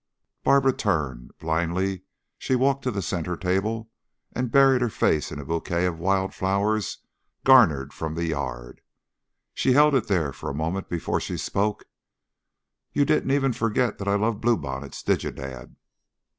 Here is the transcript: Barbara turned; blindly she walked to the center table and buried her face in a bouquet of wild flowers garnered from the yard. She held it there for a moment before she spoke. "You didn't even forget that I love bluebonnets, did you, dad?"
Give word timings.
Barbara 0.43 0.73
turned; 0.73 1.29
blindly 1.37 2.01
she 2.39 2.55
walked 2.55 2.81
to 2.85 2.89
the 2.89 3.03
center 3.03 3.37
table 3.37 3.91
and 4.33 4.51
buried 4.51 4.81
her 4.81 4.89
face 4.89 5.31
in 5.31 5.37
a 5.39 5.45
bouquet 5.45 5.85
of 5.85 5.99
wild 5.99 6.33
flowers 6.33 7.03
garnered 7.43 7.93
from 7.93 8.15
the 8.15 8.25
yard. 8.25 8.81
She 9.53 9.73
held 9.73 9.93
it 9.93 10.07
there 10.07 10.33
for 10.33 10.49
a 10.49 10.55
moment 10.55 10.89
before 10.89 11.21
she 11.21 11.37
spoke. 11.37 11.85
"You 12.91 13.05
didn't 13.05 13.29
even 13.29 13.53
forget 13.53 13.99
that 13.99 14.07
I 14.07 14.15
love 14.15 14.41
bluebonnets, 14.41 15.03
did 15.03 15.23
you, 15.23 15.29
dad?" 15.31 15.75